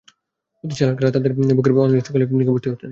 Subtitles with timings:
[0.63, 2.75] অতি চালাক যাঁরা, তাঁরা বুকের ব্যথা নিয়ে অনির্দিষ্টকালের জন্য কোনো ক্লিনিকে ভর্তি হতেন।